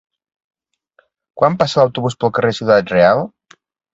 Quan 1.41 1.59
passa 1.59 1.79
l'autobús 1.83 2.17
pel 2.23 2.33
carrer 2.39 2.53
Ciudad 2.61 2.93
Real? 2.97 3.23